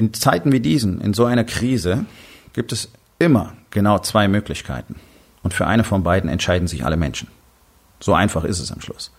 [0.00, 2.06] In Zeiten wie diesen, in so einer Krise,
[2.54, 4.94] gibt es immer genau zwei Möglichkeiten.
[5.42, 7.28] Und für eine von beiden entscheiden sich alle Menschen.
[8.00, 9.12] So einfach ist es am Schluss.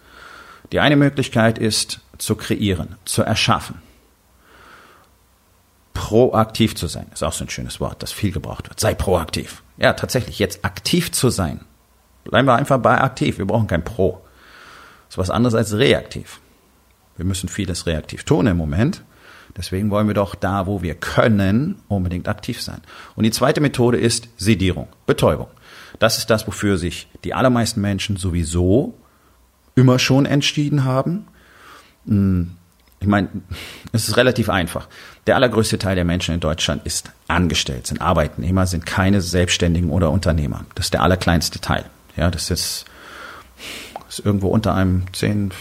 [0.72, 3.76] Die eine Möglichkeit ist zu kreieren, zu erschaffen.
[5.94, 8.80] Proaktiv zu sein, ist auch so ein schönes Wort, das viel gebraucht wird.
[8.80, 9.62] Sei proaktiv.
[9.78, 11.60] Ja, tatsächlich, jetzt aktiv zu sein.
[12.24, 13.38] Bleiben wir einfach bei aktiv.
[13.38, 14.20] Wir brauchen kein Pro.
[15.06, 16.40] Das ist was anderes als reaktiv.
[17.18, 19.04] Wir müssen vieles reaktiv tun im Moment.
[19.58, 22.82] Deswegen wollen wir doch da, wo wir können, unbedingt aktiv sein.
[23.16, 25.48] Und die zweite Methode ist Sedierung, Betäubung.
[26.00, 28.96] Das ist das, wofür sich die allermeisten Menschen sowieso
[29.76, 31.28] immer schon entschieden haben.
[32.06, 32.52] Hm,
[33.00, 33.30] ich meine,
[33.92, 34.88] es ist relativ einfach.
[35.26, 40.12] Der allergrößte Teil der Menschen in Deutschland ist angestellt, sind Arbeitnehmer, sind keine Selbstständigen oder
[40.12, 40.66] Unternehmer.
[40.76, 41.86] Das ist der allerkleinste Teil.
[42.16, 42.86] Ja, das ist
[44.12, 45.54] ist irgendwo unter einem 10,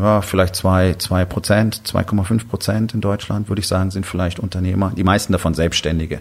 [0.00, 4.92] ja, vielleicht 2, 2 Prozent, 2,5 Prozent in Deutschland, würde ich sagen, sind vielleicht Unternehmer.
[4.96, 6.20] Die meisten davon Selbstständige.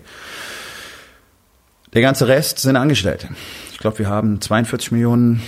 [1.93, 3.29] Der ganze Rest sind Angestellte.
[3.71, 5.43] Ich glaube, wir haben 42 Millionen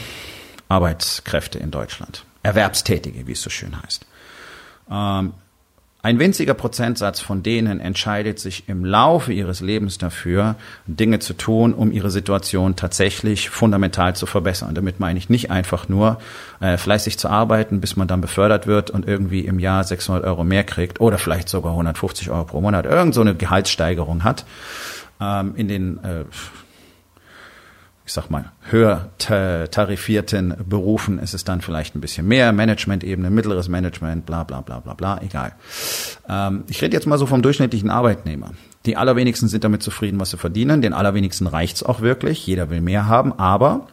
[0.69, 2.23] Arbeitskräfte in Deutschland.
[2.43, 4.05] Erwerbstätige, wie es so schön heißt.
[4.91, 5.33] Ähm,
[6.03, 11.73] ein winziger Prozentsatz von denen entscheidet sich im Laufe ihres Lebens dafür, Dinge zu tun,
[11.73, 14.75] um ihre Situation tatsächlich fundamental zu verbessern.
[14.75, 16.19] Damit meine ich nicht einfach nur
[16.59, 20.43] äh, fleißig zu arbeiten, bis man dann befördert wird und irgendwie im Jahr 600 Euro
[20.43, 24.45] mehr kriegt oder vielleicht sogar 150 Euro pro Monat, irgend so eine Gehaltssteigerung hat.
[25.19, 26.25] Ähm, in den äh,
[28.07, 33.67] ich sag mal, höher tarifierten Berufen ist es dann vielleicht ein bisschen mehr, Management-Ebene, mittleres
[33.67, 35.51] Management, bla bla bla bla bla, egal.
[36.29, 38.51] Ähm, ich rede jetzt mal so vom durchschnittlichen Arbeitnehmer.
[38.85, 42.79] Die allerwenigsten sind damit zufrieden, was sie verdienen, den allerwenigsten reicht's auch wirklich, jeder will
[42.79, 43.87] mehr haben, aber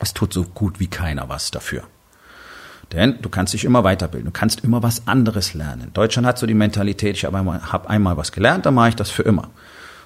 [0.00, 1.84] es tut so gut wie keiner was dafür.
[2.90, 5.92] Denn du kannst dich immer weiterbilden, du kannst immer was anderes lernen.
[5.94, 8.96] Deutschland hat so die Mentalität, ich habe einmal, hab einmal was gelernt, dann mache ich
[8.96, 9.50] das für immer.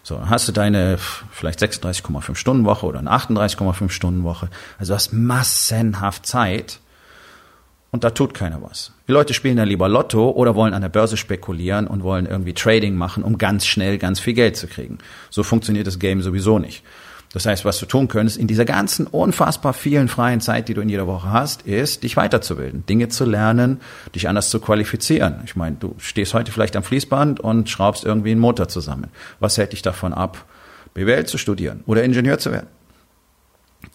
[0.05, 4.51] So, hast du deine vielleicht 36,5 Stunden Woche oder eine 38,5 Stunden Woche.
[4.79, 6.79] Also du hast massenhaft Zeit
[7.91, 8.93] und da tut keiner was.
[9.09, 12.53] Die Leute spielen dann lieber Lotto oder wollen an der Börse spekulieren und wollen irgendwie
[12.53, 14.99] Trading machen, um ganz schnell ganz viel Geld zu kriegen.
[15.31, 16.85] So funktioniert das Game sowieso nicht.
[17.35, 20.81] Das heißt, was du tun könntest in dieser ganzen unfassbar vielen freien Zeit, die du
[20.81, 23.81] in jeder Woche hast, ist, dich weiterzubilden, Dinge zu lernen,
[24.15, 25.41] dich anders zu qualifizieren.
[25.45, 29.09] Ich meine, du stehst heute vielleicht am Fließband und schraubst irgendwie einen Motor zusammen.
[29.41, 30.45] Was hält dich davon ab,
[30.95, 32.69] BWL zu studieren oder Ingenieur zu werden?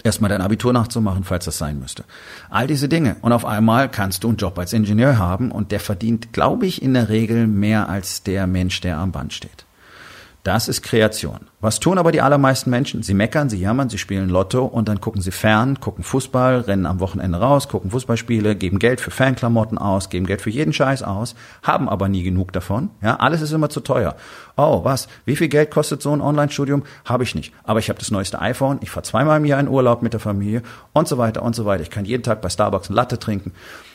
[0.03, 2.03] Erstmal dein Abitur nachzumachen, falls das sein müsste.
[2.49, 3.15] All diese Dinge.
[3.21, 6.81] Und auf einmal kannst du einen Job als Ingenieur haben und der verdient, glaube ich,
[6.81, 9.65] in der Regel mehr als der Mensch, der am Band steht.
[10.49, 11.41] Das ist Kreation.
[11.61, 13.03] Was tun aber die allermeisten Menschen?
[13.03, 16.87] Sie meckern, sie jammern, sie spielen Lotto und dann gucken sie fern, gucken Fußball, rennen
[16.87, 21.03] am Wochenende raus, gucken Fußballspiele, geben Geld für Fanklamotten aus, geben Geld für jeden Scheiß
[21.03, 22.89] aus, haben aber nie genug davon.
[23.03, 24.15] Ja, alles ist immer zu teuer.
[24.57, 25.07] Oh, was?
[25.23, 26.81] Wie viel Geld kostet so ein Online-Studium?
[27.05, 27.53] Habe ich nicht.
[27.63, 30.19] Aber ich habe das neueste iPhone, ich fahre zweimal im Jahr in Urlaub mit der
[30.19, 31.83] Familie und so weiter und so weiter.
[31.83, 33.51] Ich kann jeden Tag bei Starbucks ein Latte trinken.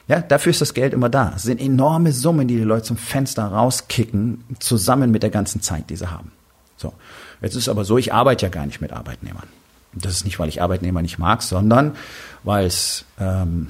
[0.06, 1.32] Ja, dafür ist das Geld immer da.
[1.34, 5.90] Es sind enorme Summen, die die Leute zum Fenster rauskicken, zusammen mit der ganzen Zeit,
[5.90, 6.30] die sie haben.
[6.76, 6.92] So.
[7.40, 9.48] Jetzt ist aber so, ich arbeite ja gar nicht mit Arbeitnehmern.
[9.92, 11.96] Das ist nicht, weil ich Arbeitnehmer nicht mag, sondern
[12.42, 13.68] weil es, ähm,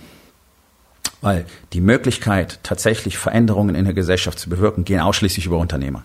[1.20, 6.02] weil die Möglichkeit, tatsächlich Veränderungen in der Gesellschaft zu bewirken, gehen ausschließlich über Unternehmer.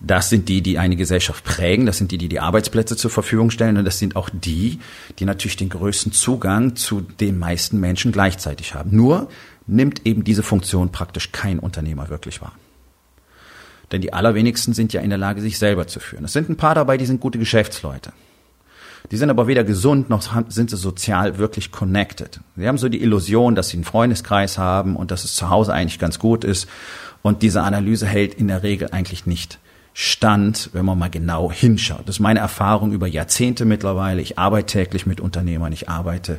[0.00, 3.50] Das sind die, die eine Gesellschaft prägen, das sind die, die die Arbeitsplätze zur Verfügung
[3.50, 4.78] stellen und das sind auch die,
[5.18, 8.94] die natürlich den größten Zugang zu den meisten Menschen gleichzeitig haben.
[8.94, 9.28] Nur
[9.66, 12.52] nimmt eben diese Funktion praktisch kein Unternehmer wirklich wahr.
[13.92, 16.24] Denn die allerwenigsten sind ja in der Lage, sich selber zu führen.
[16.24, 18.12] Es sind ein paar dabei, die sind gute Geschäftsleute.
[19.10, 22.40] Die sind aber weder gesund noch sind sie sozial wirklich connected.
[22.56, 25.72] Sie haben so die Illusion, dass sie einen Freundeskreis haben und dass es zu Hause
[25.72, 26.68] eigentlich ganz gut ist.
[27.22, 29.58] Und diese Analyse hält in der Regel eigentlich nicht
[29.94, 32.02] stand, wenn man mal genau hinschaut.
[32.06, 34.20] Das ist meine Erfahrung über Jahrzehnte mittlerweile.
[34.20, 36.38] Ich arbeite täglich mit Unternehmern, ich arbeite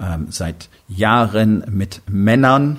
[0.00, 2.78] ähm, seit Jahren mit Männern,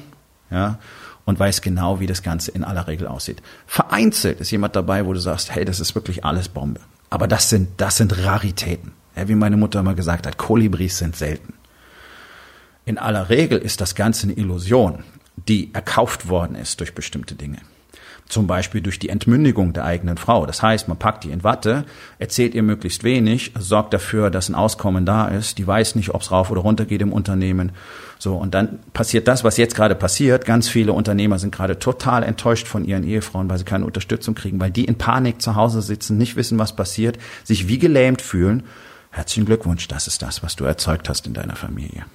[0.49, 0.79] ja,
[1.25, 3.41] und weiß genau, wie das Ganze in aller Regel aussieht.
[3.65, 6.79] Vereinzelt ist jemand dabei, wo du sagst, hey, das ist wirklich alles Bombe.
[7.09, 8.93] Aber das sind, das sind Raritäten.
[9.15, 11.53] Ja, wie meine Mutter immer gesagt hat, Kolibris sind selten.
[12.85, 15.03] In aller Regel ist das Ganze eine Illusion,
[15.47, 17.57] die erkauft worden ist durch bestimmte Dinge.
[18.27, 20.47] Zum Beispiel durch die Entmündigung der eigenen Frau.
[20.47, 21.85] Das heißt, man packt die in Watte,
[22.17, 25.59] erzählt ihr möglichst wenig, sorgt dafür, dass ein Auskommen da ist.
[25.59, 27.71] Die weiß nicht, ob es rauf oder runter geht im Unternehmen.
[28.17, 30.45] So, und dann passiert das, was jetzt gerade passiert.
[30.45, 34.59] Ganz viele Unternehmer sind gerade total enttäuscht von ihren Ehefrauen, weil sie keine Unterstützung kriegen,
[34.59, 38.63] weil die in Panik zu Hause sitzen, nicht wissen, was passiert, sich wie gelähmt fühlen.
[39.11, 42.05] Herzlichen Glückwunsch, das ist das, was du erzeugt hast in deiner Familie.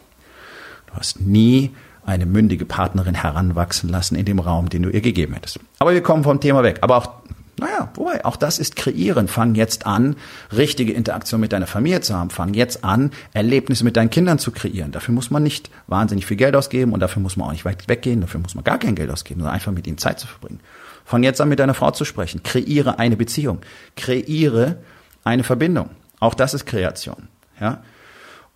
[0.89, 1.71] Du hast nie
[2.11, 5.61] eine mündige Partnerin heranwachsen lassen in dem Raum, den du ihr gegeben hättest.
[5.79, 6.79] Aber wir kommen vom Thema weg.
[6.81, 7.11] Aber auch,
[7.59, 9.29] naja, wobei, auch das ist kreieren.
[9.29, 10.17] Fang jetzt an,
[10.55, 12.31] richtige Interaktion mit deiner Familie zu haben.
[12.31, 14.93] Fang jetzt an, Erlebnisse mit deinen Kindern zu kreieren.
[14.93, 17.89] Dafür muss man nicht wahnsinnig viel Geld ausgeben und dafür muss man auch nicht weit
[17.89, 18.21] weggehen.
[18.21, 20.61] Dafür muss man gar kein Geld ausgeben, sondern einfach mit ihnen Zeit zu verbringen.
[21.05, 22.43] Fang jetzt an, mit deiner Frau zu sprechen.
[22.43, 23.61] Kreiere eine Beziehung.
[23.97, 24.79] Kreiere
[25.25, 25.91] eine Verbindung.
[26.19, 27.29] Auch das ist Kreation.
[27.61, 27.83] Ja?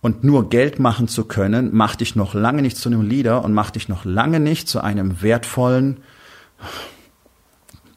[0.01, 3.53] Und nur Geld machen zu können, macht dich noch lange nicht zu einem Leader und
[3.53, 5.97] macht dich noch lange nicht zu einem wertvollen,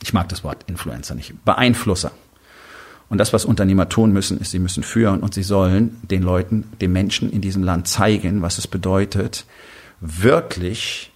[0.03, 2.13] ich mag das Wort Influencer nicht, Beeinflusser.
[3.09, 6.65] Und das, was Unternehmer tun müssen, ist, sie müssen führen und sie sollen den Leuten,
[6.81, 9.47] den Menschen in diesem Land zeigen, was es bedeutet,
[10.01, 11.11] wirklich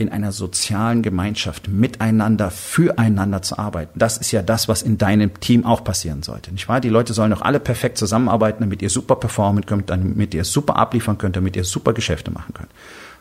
[0.00, 3.98] in einer sozialen Gemeinschaft miteinander, füreinander zu arbeiten.
[3.98, 6.80] Das ist ja das, was in deinem Team auch passieren sollte, nicht wahr?
[6.80, 10.76] Die Leute sollen doch alle perfekt zusammenarbeiten, damit ihr super performen könnt, damit ihr super
[10.76, 12.70] abliefern könnt, damit ihr super Geschäfte machen könnt.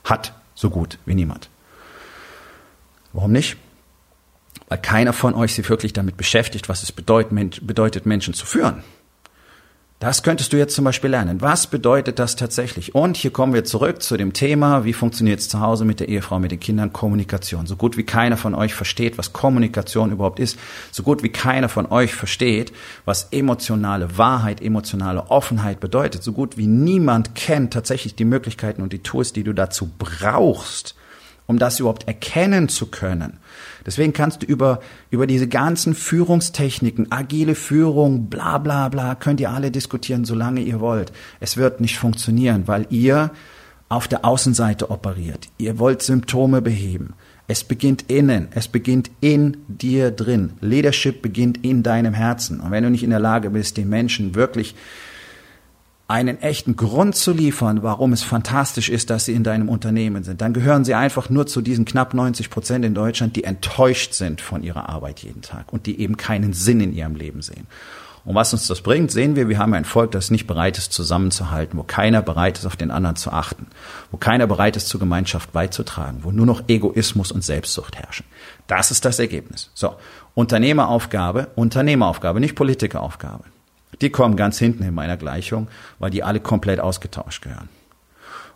[0.06, 1.50] Hat so gut wie niemand.
[3.12, 3.58] Warum nicht?
[4.68, 8.84] Weil keiner von euch sich wirklich damit beschäftigt, was es bedeutet, Menschen zu führen.
[10.00, 11.42] Das könntest du jetzt zum Beispiel lernen.
[11.42, 12.96] Was bedeutet das tatsächlich?
[12.96, 16.08] Und hier kommen wir zurück zu dem Thema, wie funktioniert es zu Hause mit der
[16.08, 17.68] Ehefrau, mit den Kindern, Kommunikation.
[17.68, 20.58] So gut wie keiner von euch versteht, was Kommunikation überhaupt ist,
[20.92, 22.72] so gut wie keiner von euch versteht,
[23.04, 28.94] was emotionale Wahrheit, emotionale Offenheit bedeutet, so gut wie niemand kennt tatsächlich die Möglichkeiten und
[28.94, 30.96] die Tools, die du dazu brauchst,
[31.50, 33.40] um das überhaupt erkennen zu können.
[33.84, 39.50] Deswegen kannst du über, über diese ganzen Führungstechniken, agile Führung, bla bla bla, könnt ihr
[39.50, 41.12] alle diskutieren, solange ihr wollt.
[41.40, 43.32] Es wird nicht funktionieren, weil ihr
[43.90, 45.50] auf der Außenseite operiert.
[45.58, 47.16] Ihr wollt Symptome beheben.
[47.48, 50.52] Es beginnt innen, es beginnt in dir drin.
[50.62, 52.60] Leadership beginnt in deinem Herzen.
[52.60, 54.76] Und wenn du nicht in der Lage bist, den Menschen wirklich
[56.10, 60.42] einen echten Grund zu liefern, warum es fantastisch ist, dass sie in deinem Unternehmen sind,
[60.42, 64.42] dann gehören sie einfach nur zu diesen knapp 90 Prozent in Deutschland, die enttäuscht sind
[64.42, 67.68] von ihrer Arbeit jeden Tag und die eben keinen Sinn in ihrem Leben sehen.
[68.26, 70.94] Und was uns das bringt, sehen wir, wir haben ein Volk, das nicht bereit ist,
[70.94, 73.68] zusammenzuhalten, wo keiner bereit ist, auf den anderen zu achten,
[74.12, 78.26] wo keiner bereit ist, zur Gemeinschaft beizutragen, wo nur noch Egoismus und Selbstsucht herrschen.
[78.66, 79.70] Das ist das Ergebnis.
[79.76, 79.96] So,
[80.34, 83.44] Unternehmeraufgabe, Unternehmeraufgabe, nicht Politikeraufgabe.
[84.02, 85.68] Die kommen ganz hinten in meiner Gleichung,
[86.00, 87.70] weil die alle komplett ausgetauscht gehören.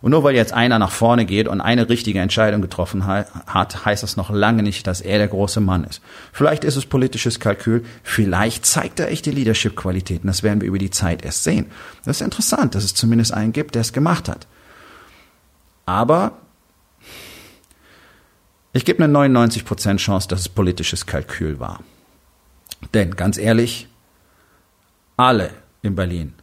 [0.04, 4.02] Und nur weil jetzt einer nach vorne geht und eine richtige Entscheidung getroffen hat, heißt
[4.02, 6.02] das noch lange nicht, dass er der große Mann ist.
[6.30, 10.26] Vielleicht ist es politisches Kalkül, vielleicht zeigt er echte Leadership-Qualitäten.
[10.26, 11.70] Das werden wir über die Zeit erst sehen.
[12.04, 14.46] Das ist interessant, dass es zumindest einen gibt, der es gemacht hat.
[15.86, 16.32] Aber
[18.74, 21.80] ich gebe eine 99% Chance, dass es politisches Kalkül war.
[22.92, 23.88] Denn ganz ehrlich,
[25.16, 25.50] alle
[25.82, 26.34] in Berlin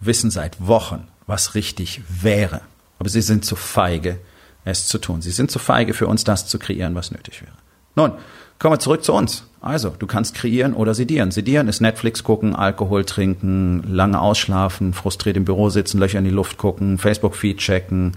[0.00, 2.62] wissen seit Wochen, was richtig wäre.
[2.98, 4.18] Aber sie sind zu feige,
[4.64, 5.22] es zu tun.
[5.22, 7.52] Sie sind zu feige für uns, das zu kreieren, was nötig wäre.
[7.96, 8.12] Nun,
[8.58, 9.44] kommen wir zurück zu uns.
[9.60, 11.30] Also, du kannst kreieren oder sedieren.
[11.30, 16.30] Sedieren ist Netflix gucken, Alkohol trinken, lange ausschlafen, frustriert im Büro sitzen, Löcher in die
[16.30, 18.16] Luft gucken, Facebook-Feed checken,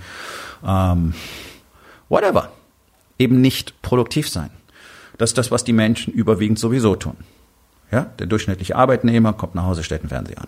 [0.66, 1.14] ähm,
[2.08, 2.52] whatever.
[3.20, 4.52] Eben nicht produktiv sein.
[5.18, 7.18] Das ist das, was die Menschen überwiegend sowieso tun.
[7.94, 10.48] Ja, der durchschnittliche Arbeitnehmer kommt nach Hause, stellt den Fernseher an.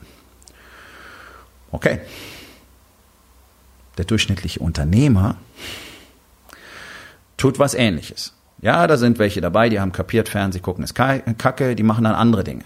[1.72, 2.00] Okay.
[4.00, 5.36] Der durchschnittliche Unternehmer
[7.38, 8.34] tut was ähnliches.
[8.64, 12.16] Ja, da sind welche dabei, die haben kapiert, Fernseh gucken ist kacke, die machen dann
[12.16, 12.64] andere Dinge.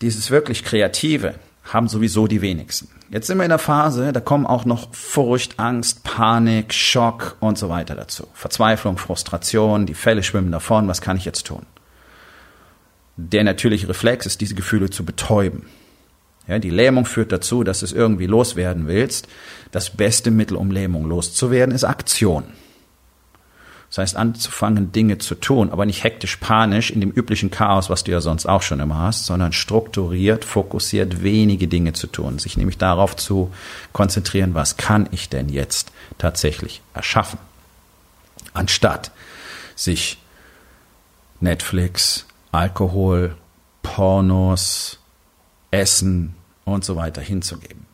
[0.00, 2.88] Dieses wirklich Kreative haben sowieso die wenigsten.
[3.10, 7.58] Jetzt sind wir in der Phase, da kommen auch noch Furcht, Angst, Panik, Schock und
[7.58, 8.28] so weiter dazu.
[8.32, 11.66] Verzweiflung, Frustration, die Fälle schwimmen davon, was kann ich jetzt tun?
[13.28, 15.66] Der natürliche Reflex ist, diese Gefühle zu betäuben.
[16.46, 19.28] Ja, die Lähmung führt dazu, dass du es irgendwie loswerden willst.
[19.70, 22.44] Das beste Mittel, um Lähmung loszuwerden, ist Aktion.
[23.90, 28.04] Das heißt, anzufangen, Dinge zu tun, aber nicht hektisch, panisch in dem üblichen Chaos, was
[28.04, 32.38] du ja sonst auch schon immer hast, sondern strukturiert, fokussiert, wenige Dinge zu tun.
[32.38, 33.52] Sich nämlich darauf zu
[33.92, 37.40] konzentrieren, was kann ich denn jetzt tatsächlich erschaffen?
[38.54, 39.10] Anstatt
[39.74, 40.18] sich
[41.40, 43.36] Netflix, Alkohol,
[43.82, 44.98] Pornos,
[45.70, 47.86] Essen und so weiter hinzugeben.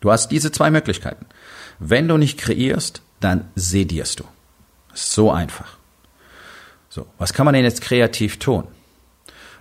[0.00, 1.26] Du hast diese zwei Möglichkeiten.
[1.78, 4.24] Wenn du nicht kreierst, dann sedierst du.
[4.94, 5.76] So einfach.
[6.88, 8.64] So, was kann man denn jetzt kreativ tun?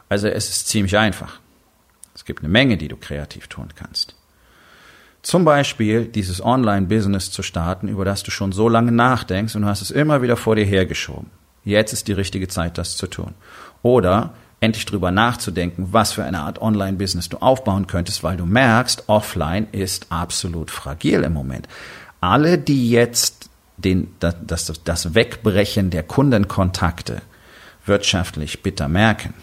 [0.09, 1.39] Also es ist ziemlich einfach.
[2.15, 4.15] Es gibt eine Menge, die du kreativ tun kannst.
[5.21, 9.67] Zum Beispiel dieses Online-Business zu starten, über das du schon so lange nachdenkst und du
[9.67, 11.29] hast es immer wieder vor dir hergeschoben.
[11.67, 13.33] Jetzt ist die richtige Zeit, das zu tun.
[13.81, 19.03] Oder endlich drüber nachzudenken, was für eine Art Online-Business du aufbauen könntest, weil du merkst,
[19.07, 21.67] offline ist absolut fragil im Moment.
[22.21, 27.21] Alle, die jetzt den, das, das Wegbrechen der Kundenkontakte
[27.85, 29.33] wirtschaftlich bitter merken,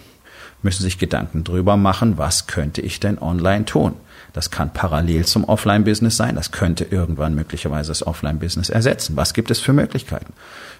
[0.63, 3.97] müssen sich Gedanken drüber machen, was könnte ich denn online tun?
[4.35, 6.35] Das kann parallel zum Offline-Business sein.
[6.35, 9.17] Das könnte irgendwann möglicherweise das Offline-Business ersetzen.
[9.17, 10.33] Was gibt es für Möglichkeiten?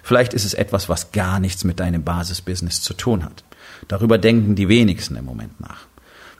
[0.03, 3.45] Vielleicht ist es etwas, was gar nichts mit deinem Basis-Business zu tun hat.
[3.87, 5.87] Darüber denken die wenigsten im Moment nach.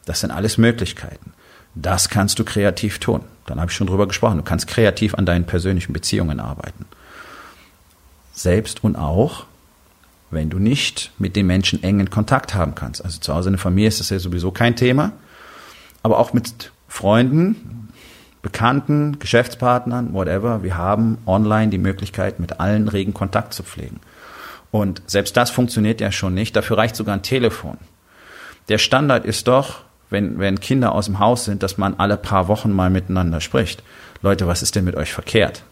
[0.03, 1.31] Das sind alles Möglichkeiten.
[1.73, 3.21] Das kannst du kreativ tun.
[3.45, 4.37] Dann habe ich schon drüber gesprochen.
[4.37, 6.85] Du kannst kreativ an deinen persönlichen Beziehungen arbeiten.
[8.33, 9.45] Selbst und auch,
[10.31, 13.05] wenn du nicht mit den Menschen engen Kontakt haben kannst.
[13.05, 15.13] Also zu Hause in der Familie ist das ja sowieso kein Thema.
[16.03, 17.89] Aber auch mit Freunden,
[18.41, 23.99] Bekannten, Geschäftspartnern, whatever, wir haben online die Möglichkeit, mit allen regen Kontakt zu pflegen.
[24.71, 26.55] Und selbst das funktioniert ja schon nicht.
[26.55, 27.77] Dafür reicht sogar ein Telefon.
[28.69, 32.47] Der Standard ist doch, wenn, wenn Kinder aus dem Haus sind, dass man alle paar
[32.47, 33.83] Wochen mal miteinander spricht.
[34.21, 35.63] Leute, was ist denn mit euch verkehrt?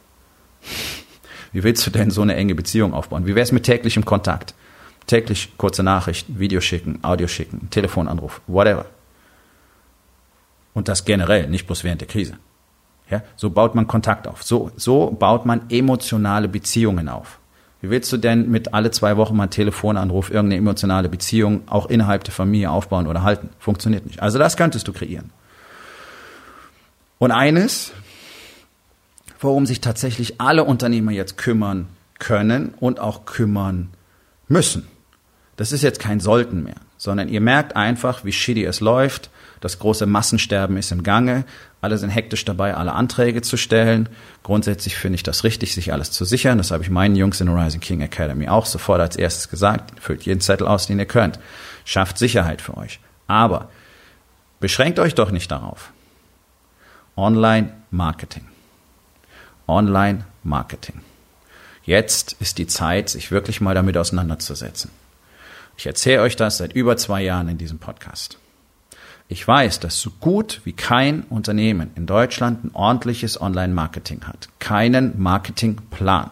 [1.53, 3.25] Wie willst du denn so eine enge Beziehung aufbauen?
[3.25, 4.55] Wie wäre es mit täglichem Kontakt?
[5.07, 8.87] Täglich kurze Nachrichten, Video schicken, Audio schicken, Telefonanruf, whatever.
[10.73, 12.37] Und das generell, nicht bloß während der Krise.
[13.09, 14.43] Ja, so baut man Kontakt auf.
[14.43, 17.39] So, so baut man emotionale Beziehungen auf.
[17.81, 21.87] Wie willst du denn mit alle zwei Wochen mal einen Telefonanruf irgendeine emotionale Beziehung auch
[21.87, 23.49] innerhalb der Familie aufbauen oder halten?
[23.59, 24.21] Funktioniert nicht.
[24.21, 25.31] Also das könntest du kreieren.
[27.19, 27.91] Und eines,
[29.39, 31.87] worum sich tatsächlich alle Unternehmer jetzt kümmern
[32.19, 33.89] können und auch kümmern
[34.47, 34.87] müssen.
[35.57, 39.29] Das ist jetzt kein Sollten mehr, sondern ihr merkt einfach, wie shitty es läuft.
[39.63, 41.46] Das große Massensterben ist im Gange.
[41.79, 44.10] Alle sind hektisch dabei, alle Anträge zu stellen.
[44.43, 46.58] Grundsätzlich finde ich das richtig, sich alles zu sichern.
[46.58, 49.98] Das habe ich meinen Jungs in der Rising King Academy auch sofort als erstes gesagt.
[50.01, 51.39] Füllt jeden Zettel aus, den ihr könnt.
[51.86, 53.00] Schafft Sicherheit für euch.
[53.27, 53.70] Aber
[54.60, 55.93] beschränkt euch doch nicht darauf.
[57.15, 58.43] Online Marketing.
[59.65, 61.00] Online Marketing.
[61.84, 64.91] Jetzt ist die Zeit, sich wirklich mal damit auseinanderzusetzen.
[65.77, 68.39] Ich erzähle euch das seit über zwei Jahren in diesem Podcast.
[69.27, 75.19] Ich weiß, dass so gut wie kein Unternehmen in Deutschland ein ordentliches Online-Marketing hat, keinen
[75.21, 76.29] Marketingplan.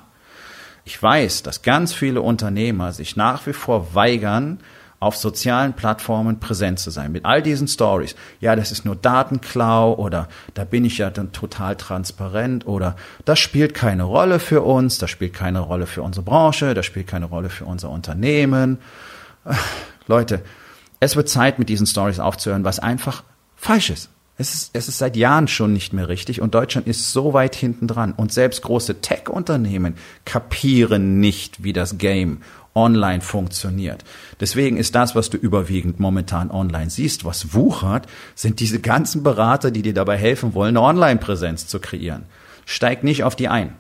[0.84, 4.60] Ich weiß, dass ganz viele Unternehmer sich nach wie vor weigern,
[5.02, 7.12] auf sozialen Plattformen präsent zu sein.
[7.12, 8.16] Mit all diesen Stories.
[8.40, 12.96] Ja, das ist nur Datenklau oder da bin ich ja dann total transparent oder
[13.26, 17.08] das spielt keine Rolle für uns, das spielt keine Rolle für unsere Branche, das spielt
[17.08, 18.78] keine Rolle für unser Unternehmen.
[20.08, 20.44] Leute,
[21.02, 23.24] es wird Zeit, mit diesen Stories aufzuhören, was einfach
[23.56, 24.10] falsch ist.
[24.38, 27.56] Es ist, es ist seit Jahren schon nicht mehr richtig und Deutschland ist so weit
[27.56, 28.14] hinten dran.
[28.14, 32.42] Und selbst große Tech-Unternehmen kapieren nicht, wie das Game
[32.76, 34.04] online funktioniert.
[34.40, 39.72] Deswegen ist das, was du überwiegend momentan online siehst, was wuchert, sind diese ganzen Berater,
[39.72, 42.24] die dir dabei helfen wollen, eine Online-Präsenz zu kreieren.
[42.66, 43.76] Steig nicht auf die ein.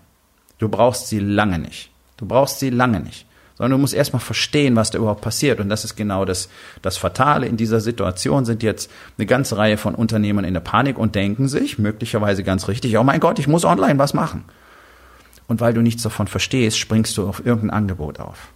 [0.58, 1.92] Du brauchst sie lange nicht.
[2.18, 3.26] Du brauchst sie lange nicht
[3.62, 5.60] sondern du musst erstmal verstehen, was da überhaupt passiert.
[5.60, 6.50] Und das ist genau das,
[6.82, 7.46] das Fatale.
[7.46, 8.90] In dieser Situation sind jetzt
[9.20, 13.04] eine ganze Reihe von Unternehmern in der Panik und denken sich, möglicherweise ganz richtig, oh
[13.04, 14.46] mein Gott, ich muss online was machen.
[15.46, 18.52] Und weil du nichts davon verstehst, springst du auf irgendein Angebot auf.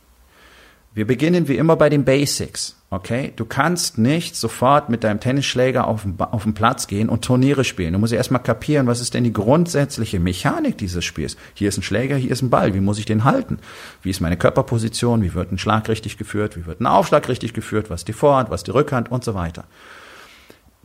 [0.96, 2.78] Wir beginnen wie immer bei den Basics.
[2.90, 3.34] Okay?
[3.36, 7.66] Du kannst nicht sofort mit deinem Tennisschläger auf den, auf den Platz gehen und Turniere
[7.66, 7.92] spielen.
[7.92, 11.36] Du musst erstmal kapieren, was ist denn die grundsätzliche Mechanik dieses Spiels.
[11.54, 12.74] Hier ist ein Schläger, hier ist ein Ball.
[12.74, 13.60] Wie muss ich den halten?
[14.04, 15.22] Wie ist meine Körperposition?
[15.22, 16.56] Wie wird ein Schlag richtig geführt?
[16.56, 17.90] Wie wird ein Aufschlag richtig geführt?
[17.90, 18.50] Was die Vorhand?
[18.50, 19.12] Was die Rückhand?
[19.12, 19.66] Und so weiter.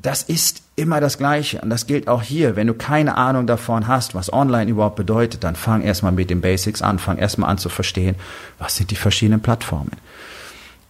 [0.02, 1.61] Das ist immer das Gleiche.
[1.61, 2.57] Und das gilt auch hier.
[2.57, 6.40] Wenn du keine Ahnung davon hast, was online überhaupt bedeutet, dann fang erstmal mit den
[6.40, 6.99] Basics an.
[6.99, 8.16] Fang erstmal an zu verstehen,
[8.59, 9.92] was sind die verschiedenen Plattformen.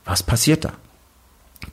[0.04, 0.72] Was passiert da?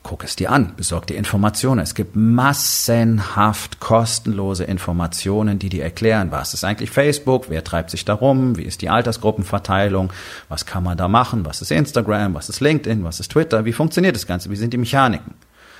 [0.02, 1.80] Guck es dir an, besorg dir Informationen.
[1.80, 8.04] Es gibt massenhaft kostenlose Informationen, die dir erklären, was ist eigentlich Facebook, wer treibt sich
[8.04, 10.12] darum, wie ist die Altersgruppenverteilung,
[10.50, 13.72] was kann man da machen, was ist Instagram, was ist LinkedIn, was ist Twitter, wie
[13.72, 15.34] funktioniert das Ganze, wie sind die Mechaniken.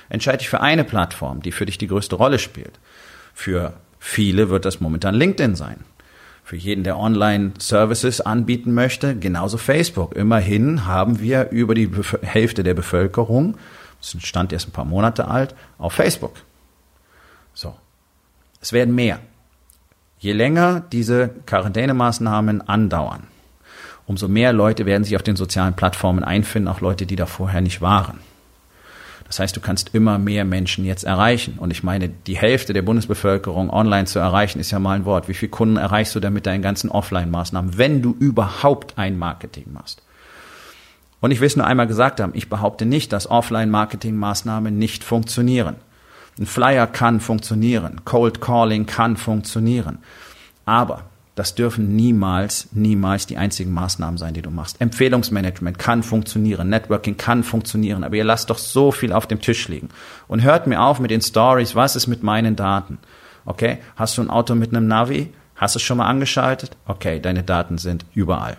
[0.09, 2.79] Entscheide dich für eine Plattform, die für dich die größte Rolle spielt.
[3.33, 5.77] Für viele wird das momentan LinkedIn sein.
[6.43, 10.15] Für jeden, der Online-Services anbieten möchte, genauso Facebook.
[10.15, 11.91] Immerhin haben wir über die
[12.23, 13.55] Hälfte der Bevölkerung
[14.01, 16.35] das Stand erst ein paar Monate alt, auf Facebook.
[17.53, 17.75] So.
[18.61, 19.19] Es werden mehr.
[20.19, 23.27] Je länger diese Quarantänemaßnahmen andauern,
[24.05, 27.61] umso mehr Leute werden sich auf den sozialen Plattformen einfinden, auch Leute, die da vorher
[27.61, 28.19] nicht waren.
[29.29, 31.59] Das heißt, du kannst immer mehr Menschen jetzt erreichen.
[31.59, 35.27] Und ich meine, die Hälfte der Bundesbevölkerung online zu erreichen, ist ja mal ein Wort.
[35.27, 39.65] Wie viele Kunden erreichst du denn mit deinen ganzen Offline-Maßnahmen, wenn du überhaupt ein Marketing
[39.71, 40.01] machst?
[41.21, 45.75] Und ich will es nur einmal gesagt haben, ich behaupte nicht, dass Offline-Marketing-Maßnahmen nicht funktionieren.
[46.39, 49.99] Ein Flyer kann funktionieren, Cold Calling kann funktionieren.
[50.65, 51.03] Aber
[51.39, 54.81] das dürfen niemals, niemals die einzigen Maßnahmen sein, die du machst.
[54.81, 59.69] Empfehlungsmanagement kann funktionieren, Networking kann funktionieren, aber ihr lasst doch so viel auf dem Tisch
[59.69, 59.87] liegen.
[60.27, 62.97] Und hört mir auf mit den Stories, was ist mit meinen Daten?
[63.45, 65.33] Okay, hast du ein Auto mit einem Navi?
[65.55, 66.75] Hast du es schon mal angeschaltet?
[66.85, 68.57] Okay, deine Daten sind überall.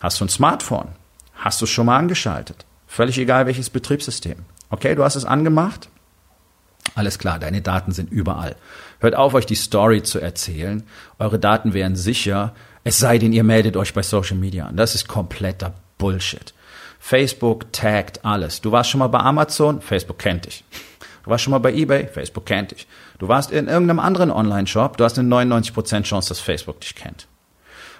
[0.00, 0.88] Hast du ein Smartphone?
[1.34, 2.64] Hast du es schon mal angeschaltet?
[2.86, 4.36] Völlig egal welches Betriebssystem.
[4.70, 5.88] Okay, du hast es angemacht?
[6.94, 8.56] Alles klar, deine Daten sind überall.
[8.98, 10.82] Hört auf, euch die Story zu erzählen.
[11.18, 14.76] Eure Daten wären sicher, es sei denn, ihr meldet euch bei Social Media an.
[14.76, 16.54] Das ist kompletter Bullshit.
[16.98, 18.60] Facebook taggt alles.
[18.60, 19.80] Du warst schon mal bei Amazon?
[19.80, 20.64] Facebook kennt dich.
[21.24, 22.06] Du warst schon mal bei eBay?
[22.06, 22.86] Facebook kennt dich.
[23.18, 24.96] Du warst in irgendeinem anderen Online-Shop?
[24.96, 27.26] Du hast eine 99% Chance, dass Facebook dich kennt.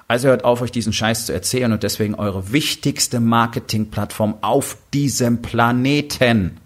[0.08, 5.40] Also hört auf, euch diesen Scheiß zu erzählen und deswegen eure wichtigste Marketingplattform auf diesem
[5.42, 6.58] Planeten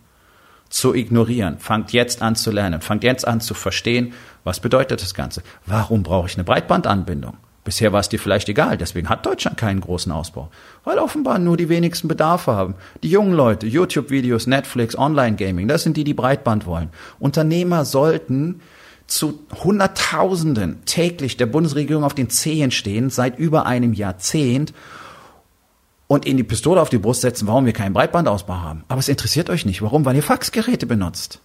[0.69, 1.59] zu ignorieren.
[1.59, 2.81] Fangt jetzt an zu lernen.
[2.81, 5.43] Fangt jetzt an zu verstehen, was bedeutet das Ganze.
[5.67, 7.37] Warum brauche ich eine Breitbandanbindung?
[7.65, 10.51] Bisher war es dir vielleicht egal, deswegen hat Deutschland keinen großen Ausbau.
[10.85, 12.75] Weil offenbar nur die wenigsten Bedarfe haben.
[13.03, 16.91] Die jungen Leute, YouTube-Videos, Netflix, Online-Gaming, das sind die, die Breitband wollen.
[17.19, 18.61] Unternehmer sollten
[19.07, 24.75] zu Hunderttausenden täglich der Bundesregierung auf den Zehen stehen, seit über einem Jahrzehnt
[26.15, 28.85] und ihnen die Pistole auf die Brust setzen, warum wir keinen Breitbandausbau haben.
[28.89, 29.83] Aber es interessiert euch nicht.
[29.83, 30.05] Warum?
[30.05, 31.41] Weil ihr Faxgeräte benutzt.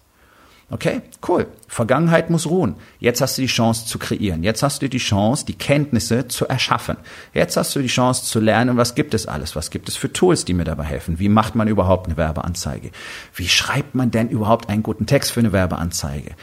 [0.71, 1.47] Okay, cool.
[1.67, 2.75] Vergangenheit muss ruhen.
[2.99, 4.43] Jetzt hast du die Chance zu kreieren.
[4.43, 6.97] Jetzt hast du die Chance, die Kenntnisse zu erschaffen.
[7.33, 9.55] Jetzt hast du die Chance zu lernen, was gibt es alles?
[9.55, 11.17] Was gibt es für Tools, die mir dabei helfen?
[11.17, 12.91] Wie macht man überhaupt eine Werbeanzeige?
[13.33, 16.35] Wie schreibt man denn überhaupt einen guten Text für eine Werbeanzeige?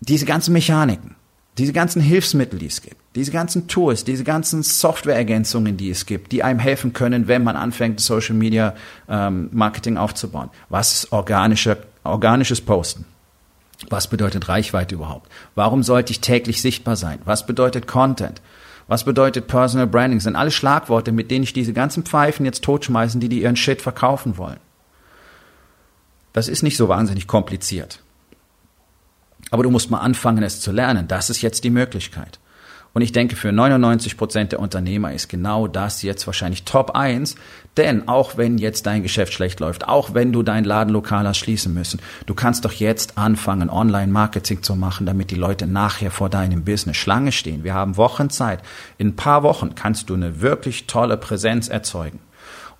[0.00, 1.14] Diese ganzen Mechaniken
[1.60, 6.30] diese ganzen Hilfsmittel, die es gibt, diese ganzen Tools, diese ganzen Softwareergänzungen, die es gibt,
[6.32, 8.74] die einem helfen können, wenn man anfängt, Social Media
[9.08, 10.50] ähm, Marketing aufzubauen.
[10.68, 13.04] Was ist organische, organisches Posten?
[13.88, 15.30] Was bedeutet Reichweite überhaupt?
[15.54, 17.18] Warum sollte ich täglich sichtbar sein?
[17.24, 18.42] Was bedeutet Content?
[18.86, 20.18] Was bedeutet Personal Branding?
[20.18, 23.56] Das sind alle Schlagworte, mit denen ich diese ganzen Pfeifen jetzt totschmeißen, die die ihren
[23.56, 24.58] Shit verkaufen wollen.
[26.32, 28.00] Das ist nicht so wahnsinnig kompliziert.
[29.52, 31.06] Aber du musst mal anfangen, es zu lernen.
[31.06, 32.39] Das ist jetzt die Möglichkeit.
[32.92, 37.36] Und ich denke, für 99 Prozent der Unternehmer ist genau das jetzt wahrscheinlich Top 1.
[37.76, 41.72] Denn auch wenn jetzt dein Geschäft schlecht läuft, auch wenn du dein Ladenlokal hast schließen
[41.72, 46.64] müssen, du kannst doch jetzt anfangen, Online-Marketing zu machen, damit die Leute nachher vor deinem
[46.64, 47.62] Business Schlange stehen.
[47.62, 48.60] Wir haben Wochen Zeit.
[48.98, 52.18] In ein paar Wochen kannst du eine wirklich tolle Präsenz erzeugen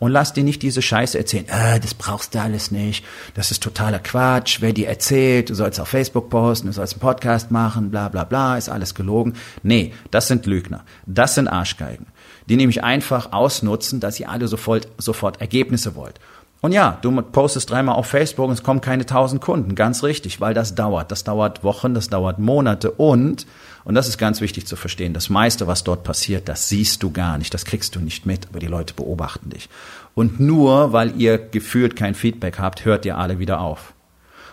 [0.01, 3.63] und lass dir nicht diese Scheiße erzählen, äh, das brauchst du alles nicht, das ist
[3.63, 7.91] totaler Quatsch, wer dir erzählt, du sollst auf Facebook posten, du sollst einen Podcast machen,
[7.91, 9.35] bla bla bla, ist alles gelogen.
[9.63, 12.07] Nee, das sind Lügner, das sind Arschgeigen,
[12.49, 16.19] die nämlich einfach ausnutzen, dass ihr alle sofort, sofort Ergebnisse wollt.
[16.63, 19.75] Und ja, du postest dreimal auf Facebook und es kommen keine tausend Kunden.
[19.75, 21.11] Ganz richtig, weil das dauert.
[21.11, 23.47] Das dauert Wochen, das dauert Monate und,
[23.85, 27.13] und das ist ganz wichtig zu verstehen, das meiste, was dort passiert, das siehst du
[27.13, 29.71] gar nicht, das kriegst du nicht mit, aber die Leute beobachten dich.
[30.15, 33.95] Und nur weil ihr gefühlt kein Feedback habt, hört ihr alle wieder auf.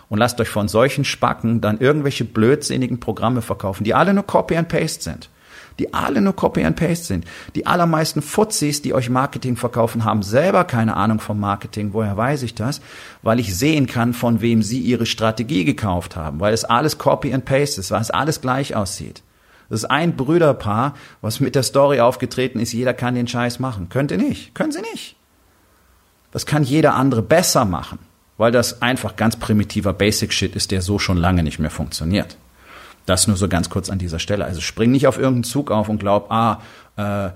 [0.08, 4.56] Und lasst euch von solchen Spacken dann irgendwelche blödsinnigen Programme verkaufen, die alle nur Copy
[4.56, 5.28] and Paste sind
[5.78, 7.24] die alle nur Copy and Paste sind.
[7.54, 11.92] Die allermeisten Fuzis, die euch Marketing verkaufen, haben selber keine Ahnung vom Marketing.
[11.92, 12.80] Woher weiß ich das?
[13.22, 17.32] Weil ich sehen kann, von wem sie ihre Strategie gekauft haben, weil es alles Copy
[17.32, 19.22] and Paste ist, weil es alles gleich aussieht.
[19.68, 23.88] Das ist ein Brüderpaar, was mit der Story aufgetreten ist, jeder kann den Scheiß machen.
[23.90, 24.54] Könnt ihr nicht.
[24.54, 25.16] Können sie nicht.
[26.30, 27.98] Das kann jeder andere besser machen,
[28.36, 32.36] weil das einfach ganz primitiver Basic Shit ist, der so schon lange nicht mehr funktioniert.
[33.08, 34.44] Das nur so ganz kurz an dieser Stelle.
[34.44, 36.60] Also spring nicht auf irgendeinen Zug auf und glaub, ah,
[36.96, 37.30] äh,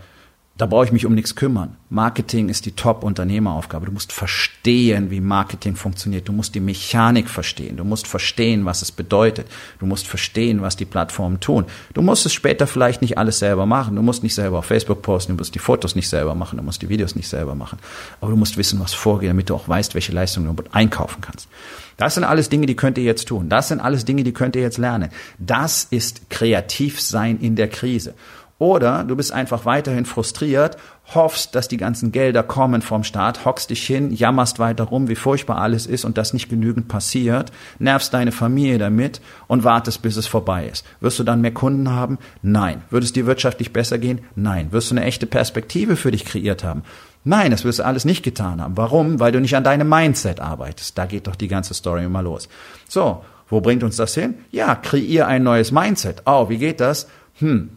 [0.62, 1.76] da brauche ich mich um nichts kümmern.
[1.90, 3.86] Marketing ist die Top-Unternehmeraufgabe.
[3.86, 6.28] Du musst verstehen, wie Marketing funktioniert.
[6.28, 7.76] Du musst die Mechanik verstehen.
[7.78, 9.48] Du musst verstehen, was es bedeutet.
[9.80, 11.64] Du musst verstehen, was die Plattformen tun.
[11.94, 13.96] Du musst es später vielleicht nicht alles selber machen.
[13.96, 15.32] Du musst nicht selber auf Facebook posten.
[15.32, 16.58] Du musst die Fotos nicht selber machen.
[16.58, 17.80] Du musst die Videos nicht selber machen.
[18.20, 21.48] Aber du musst wissen, was vorgeht, damit du auch weißt, welche Leistungen du einkaufen kannst.
[21.96, 23.48] Das sind alles Dinge, die könnt ihr jetzt tun.
[23.48, 25.10] Das sind alles Dinge, die könnt ihr jetzt lernen.
[25.38, 28.14] Das ist kreativ sein in der Krise.
[28.62, 30.76] Oder du bist einfach weiterhin frustriert,
[31.16, 35.16] hoffst, dass die ganzen Gelder kommen vom Staat, hockst dich hin, jammerst weiter rum, wie
[35.16, 40.16] furchtbar alles ist und dass nicht genügend passiert, nervst deine Familie damit und wartest, bis
[40.16, 40.86] es vorbei ist.
[41.00, 42.20] Wirst du dann mehr Kunden haben?
[42.40, 42.82] Nein.
[42.88, 44.20] Würde es dir wirtschaftlich besser gehen?
[44.36, 44.70] Nein.
[44.70, 46.84] Wirst du eine echte Perspektive für dich kreiert haben?
[47.24, 48.76] Nein, das wirst du alles nicht getan haben.
[48.76, 49.18] Warum?
[49.18, 50.96] Weil du nicht an deinem Mindset arbeitest.
[50.96, 52.48] Da geht doch die ganze Story immer los.
[52.88, 54.34] So, wo bringt uns das hin?
[54.52, 56.22] Ja, kreier ein neues Mindset.
[56.26, 57.08] Oh, wie geht das?
[57.40, 57.70] Hm,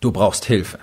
[0.00, 0.78] Du brauchst Hilfe.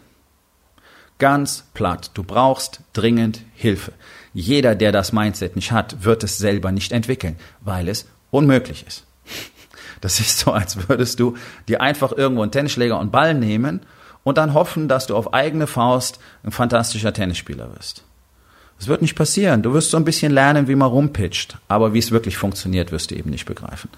[1.19, 2.11] Ganz platt.
[2.13, 3.93] Du brauchst dringend Hilfe.
[4.33, 9.05] Jeder, der das Mindset nicht hat, wird es selber nicht entwickeln, weil es unmöglich ist.
[10.01, 11.37] Das ist so, als würdest du
[11.69, 13.79] dir einfach irgendwo einen Tennisschläger und Ball nehmen
[14.25, 18.03] und dann hoffen, dass du auf eigene Faust ein fantastischer Tennisspieler wirst.
[18.79, 19.61] Das wird nicht passieren.
[19.61, 23.11] Du wirst so ein bisschen lernen, wie man rumpitcht, aber wie es wirklich funktioniert, wirst
[23.11, 23.89] du eben nicht begreifen.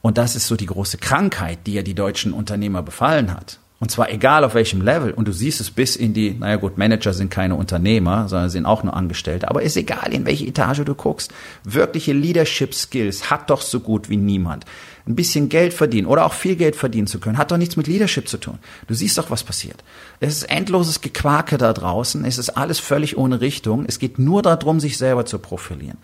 [0.00, 3.58] Und das ist so die große Krankheit, die ja die deutschen Unternehmer befallen hat.
[3.80, 5.12] Und zwar egal auf welchem Level.
[5.12, 8.66] Und du siehst es bis in die, naja gut, Manager sind keine Unternehmer, sondern sind
[8.66, 9.48] auch nur Angestellte.
[9.48, 11.32] Aber ist egal, in welche Etage du guckst.
[11.62, 14.64] Wirkliche Leadership Skills hat doch so gut wie niemand.
[15.06, 17.86] Ein bisschen Geld verdienen oder auch viel Geld verdienen zu können, hat doch nichts mit
[17.86, 18.58] Leadership zu tun.
[18.88, 19.82] Du siehst doch, was passiert.
[20.18, 22.24] Es ist endloses Gequake da draußen.
[22.24, 23.84] Es ist alles völlig ohne Richtung.
[23.86, 25.98] Es geht nur darum, sich selber zu profilieren.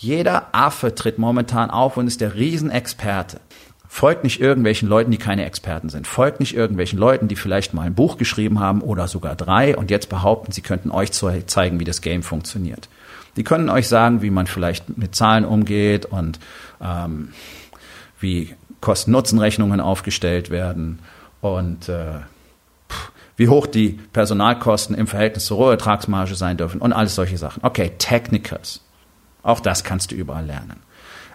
[0.00, 3.38] Jeder Affe tritt momentan auf und ist der Riesenexperte.
[3.86, 6.06] Folgt nicht irgendwelchen Leuten, die keine Experten sind.
[6.06, 9.90] Folgt nicht irgendwelchen Leuten, die vielleicht mal ein Buch geschrieben haben oder sogar drei und
[9.90, 12.88] jetzt behaupten, sie könnten euch zeigen, wie das Game funktioniert.
[13.36, 16.40] Die können euch sagen, wie man vielleicht mit Zahlen umgeht und
[16.80, 17.34] ähm,
[18.20, 21.00] wie Kosten-Nutzen-Rechnungen aufgestellt werden
[21.42, 22.20] und äh,
[23.36, 27.62] wie hoch die Personalkosten im Verhältnis zur Rohertragsmarge sein dürfen und alles solche Sachen.
[27.62, 28.80] Okay, Technikers.
[29.42, 30.80] Auch das kannst du überall lernen.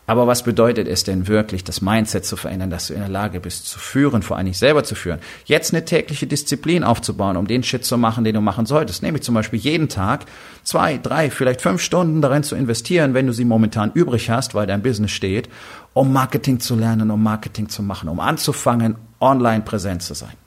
[0.07, 3.39] Aber was bedeutet es denn wirklich, das Mindset zu verändern, dass du in der Lage
[3.39, 5.19] bist, zu führen, vor allem selber zu führen?
[5.45, 9.01] Jetzt eine tägliche Disziplin aufzubauen, um den Shit zu machen, den du machen solltest.
[9.01, 10.25] Nämlich zum Beispiel jeden Tag
[10.63, 14.67] zwei, drei, vielleicht fünf Stunden darin zu investieren, wenn du sie momentan übrig hast, weil
[14.67, 15.49] dein Business steht,
[15.93, 20.44] um Marketing zu lernen, um Marketing zu machen, um anzufangen, online präsent zu sein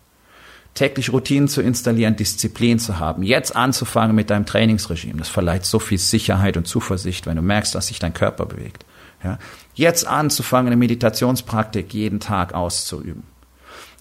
[0.74, 5.18] täglich Routinen zu installieren, Disziplin zu haben, jetzt anzufangen mit deinem Trainingsregime.
[5.18, 8.84] Das verleiht so viel Sicherheit und Zuversicht, wenn du merkst, dass sich dein Körper bewegt.
[9.24, 9.38] Ja?
[9.74, 13.24] Jetzt anzufangen, eine Meditationspraktik jeden Tag auszuüben.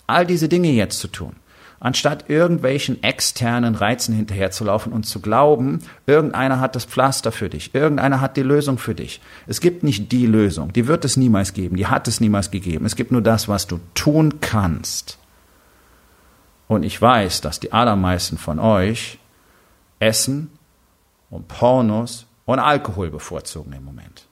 [0.05, 1.35] All diese Dinge jetzt zu tun,
[1.79, 8.21] anstatt irgendwelchen externen Reizen hinterherzulaufen und zu glauben, irgendeiner hat das Pflaster für dich, irgendeiner
[8.21, 9.21] hat die Lösung für dich.
[9.47, 12.85] Es gibt nicht die Lösung, die wird es niemals geben, die hat es niemals gegeben.
[12.85, 15.17] Es gibt nur das, was du tun kannst.
[16.67, 19.19] Und ich weiß, dass die allermeisten von euch
[19.99, 20.51] Essen
[21.29, 24.27] und Pornos und Alkohol bevorzugen im Moment.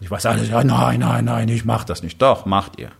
[0.00, 2.20] Ich weiß alles, ja, nein, nein, nein, ich mach das nicht.
[2.20, 2.90] Doch, macht ihr.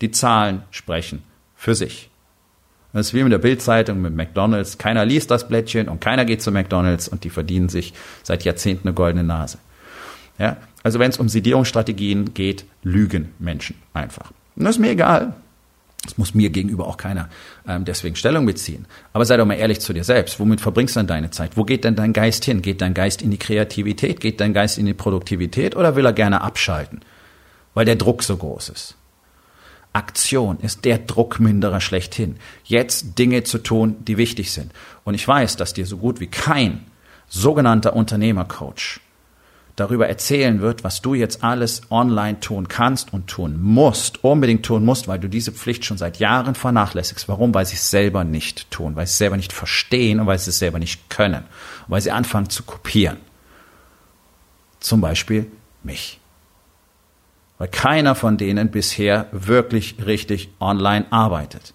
[0.00, 1.22] Die Zahlen sprechen
[1.54, 2.10] für sich.
[2.92, 4.78] Das ist wie mit der Bildzeitung, mit McDonalds.
[4.78, 8.88] Keiner liest das Blättchen und keiner geht zu McDonalds und die verdienen sich seit Jahrzehnten
[8.88, 9.58] eine goldene Nase.
[10.38, 10.56] Ja?
[10.82, 14.30] Also wenn es um Sedierungsstrategien geht, lügen Menschen einfach.
[14.56, 15.34] Und das ist mir egal.
[16.06, 17.28] Es muss mir gegenüber auch keiner
[17.66, 18.86] ähm, deswegen Stellung beziehen.
[19.12, 20.38] Aber sei doch mal ehrlich zu dir selbst.
[20.38, 21.56] Womit verbringst du denn deine Zeit?
[21.56, 22.62] Wo geht denn dein Geist hin?
[22.62, 24.20] Geht dein Geist in die Kreativität?
[24.20, 25.76] Geht dein Geist in die Produktivität?
[25.76, 27.00] Oder will er gerne abschalten?
[27.72, 28.96] Weil der Druck so groß ist.
[29.92, 32.36] Aktion ist der Druckminderer schlechthin.
[32.64, 34.72] Jetzt Dinge zu tun, die wichtig sind.
[35.04, 36.84] Und ich weiß, dass dir so gut wie kein
[37.28, 39.00] sogenannter Unternehmercoach
[39.76, 44.84] darüber erzählen wird, was du jetzt alles online tun kannst und tun musst, unbedingt tun
[44.84, 47.28] musst, weil du diese Pflicht schon seit Jahren vernachlässigst.
[47.28, 47.52] Warum?
[47.54, 50.50] Weil sie es selber nicht tun, weil sie es selber nicht verstehen und weil sie
[50.50, 51.44] es selber nicht können,
[51.88, 53.18] weil sie anfangen zu kopieren.
[54.78, 55.50] Zum Beispiel
[55.82, 56.20] mich.
[57.58, 61.74] Weil keiner von denen bisher wirklich richtig online arbeitet.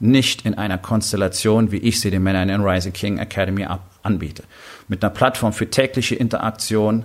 [0.00, 3.66] Nicht in einer Konstellation, wie ich sie den Männern in Rising King Academy
[4.02, 4.44] anbiete.
[4.86, 7.04] Mit einer Plattform für tägliche Interaktion,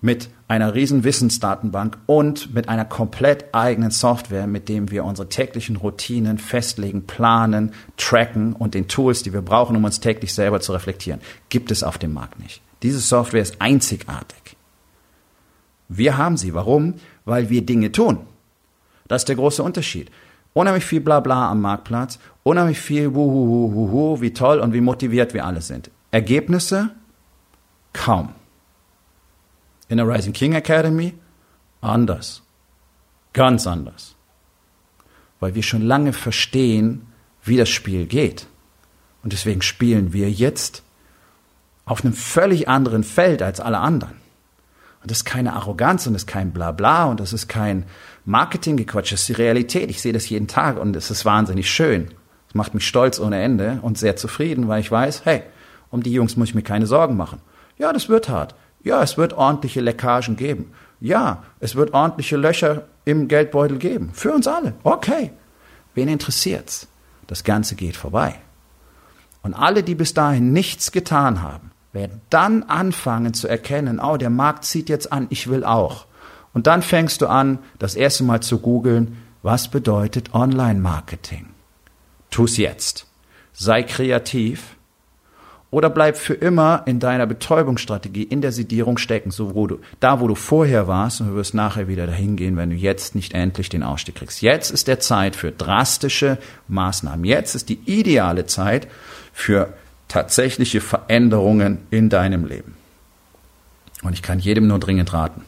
[0.00, 5.76] mit einer riesen Wissensdatenbank und mit einer komplett eigenen Software, mit dem wir unsere täglichen
[5.76, 10.72] Routinen festlegen, planen, tracken und den Tools, die wir brauchen, um uns täglich selber zu
[10.72, 12.62] reflektieren, gibt es auf dem Markt nicht.
[12.82, 14.56] Diese Software ist einzigartig.
[15.88, 16.54] Wir haben sie.
[16.54, 16.94] Warum?
[17.24, 18.20] Weil wir Dinge tun.
[19.08, 20.10] Das ist der große Unterschied.
[20.52, 25.60] Unheimlich viel Blabla am Marktplatz, unheimlich viel Wuhuhuhuhu, wie toll und wie motiviert wir alle
[25.60, 25.90] sind.
[26.10, 26.90] Ergebnisse?
[27.92, 28.30] Kaum.
[29.88, 31.14] In der Rising King Academy
[31.80, 32.42] anders.
[33.32, 34.14] Ganz anders.
[35.40, 37.06] Weil wir schon lange verstehen,
[37.42, 38.46] wie das Spiel geht.
[39.22, 40.82] Und deswegen spielen wir jetzt
[41.84, 44.16] auf einem völlig anderen Feld als alle anderen.
[45.02, 47.84] Und das ist keine Arroganz und das ist kein Blabla und das ist kein
[48.24, 49.90] Marketinggequatsch, das ist die Realität.
[49.90, 52.08] Ich sehe das jeden Tag und es ist wahnsinnig schön.
[52.48, 55.42] Es macht mich stolz ohne Ende und sehr zufrieden, weil ich weiß, hey,
[55.90, 57.40] um die Jungs muss ich mir keine Sorgen machen.
[57.78, 58.54] Ja, das wird hart.
[58.88, 60.72] Ja, es wird ordentliche Leckagen geben.
[60.98, 64.12] Ja, es wird ordentliche Löcher im Geldbeutel geben.
[64.14, 64.72] Für uns alle.
[64.82, 65.32] Okay.
[65.92, 66.88] Wen interessiert's?
[67.26, 68.36] Das Ganze geht vorbei.
[69.42, 74.30] Und alle, die bis dahin nichts getan haben, werden dann anfangen zu erkennen, oh, der
[74.30, 76.06] Markt zieht jetzt an, ich will auch.
[76.54, 81.50] Und dann fängst du an, das erste Mal zu googeln, was bedeutet Online-Marketing?
[82.30, 83.06] Tu's jetzt.
[83.52, 84.77] Sei kreativ
[85.70, 90.20] oder bleib für immer in deiner Betäubungsstrategie, in der Sedierung stecken, so wo du, da
[90.20, 93.34] wo du vorher warst und du wirst nachher wieder dahin gehen, wenn du jetzt nicht
[93.34, 94.40] endlich den Ausstieg kriegst.
[94.40, 97.24] Jetzt ist der Zeit für drastische Maßnahmen.
[97.24, 98.88] Jetzt ist die ideale Zeit
[99.32, 99.74] für
[100.08, 102.74] tatsächliche Veränderungen in deinem Leben.
[104.02, 105.44] Und ich kann jedem nur dringend raten.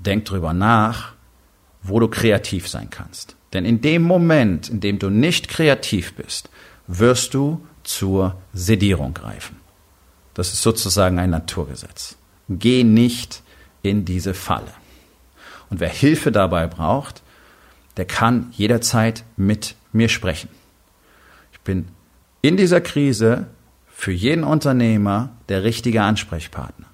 [0.00, 1.12] Denk drüber nach,
[1.82, 3.36] wo du kreativ sein kannst.
[3.52, 6.50] Denn in dem Moment, in dem du nicht kreativ bist,
[6.88, 9.56] wirst du zur Sedierung greifen.
[10.34, 12.16] Das ist sozusagen ein Naturgesetz.
[12.48, 13.42] Geh nicht
[13.82, 14.72] in diese Falle.
[15.70, 17.22] Und wer Hilfe dabei braucht,
[17.96, 20.48] der kann jederzeit mit mir sprechen.
[21.52, 21.88] Ich bin
[22.42, 23.46] in dieser Krise
[23.86, 26.86] für jeden Unternehmer der richtige Ansprechpartner.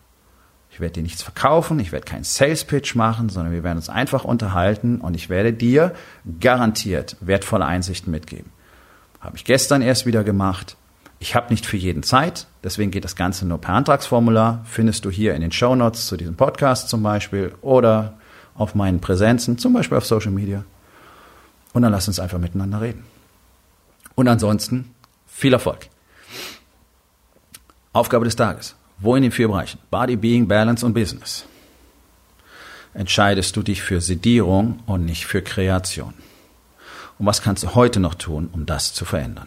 [0.71, 3.91] Ich werde dir nichts verkaufen, ich werde keinen Sales Pitch machen, sondern wir werden uns
[3.91, 5.95] einfach unterhalten und ich werde dir
[6.41, 8.51] garantiert wertvolle Einsichten mitgeben.
[9.21, 10.77] Habe ich gestern erst wieder gemacht.
[11.23, 14.65] Ich habe nicht für jeden Zeit, deswegen geht das Ganze nur per Antragsformular.
[14.65, 18.19] Findest du hier in den Show Notes zu diesem Podcast zum Beispiel oder
[18.57, 20.65] auf meinen Präsenzen, zum Beispiel auf Social Media.
[21.75, 23.05] Und dann lass uns einfach miteinander reden.
[24.17, 24.93] Und ansonsten
[25.29, 25.87] viel Erfolg.
[27.93, 28.75] Aufgabe des Tages.
[28.99, 29.79] Wo in den vier Bereichen?
[29.93, 31.45] Body, Being, Balance und Business.
[32.95, 36.15] Entscheidest du dich für Sedierung und nicht für Kreation?
[37.21, 39.47] Und was kannst du heute noch tun, um das zu verändern?